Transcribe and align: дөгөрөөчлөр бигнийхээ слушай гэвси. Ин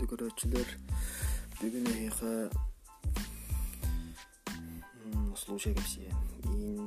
дөгөрөөчлөр 0.00 0.68
бигнийхээ 1.60 2.42
слушай 5.42 5.74
гэвси. 5.74 6.06
Ин 6.46 6.81